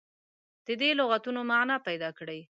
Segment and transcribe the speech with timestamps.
[0.65, 2.39] د دې لغتونو معنا پیداکړي.